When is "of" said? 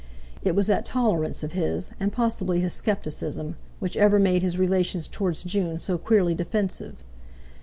1.43-1.51